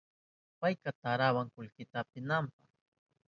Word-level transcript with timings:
Payka 0.59 0.89
tarawan 1.01 1.47
kullkita 1.55 1.95
apinanpa. 2.03 2.61